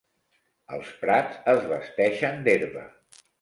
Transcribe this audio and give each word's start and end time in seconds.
Els 0.77 0.89
prats 1.01 1.37
es 1.53 1.61
vesteixen 1.73 2.43
d'herba. 2.49 2.89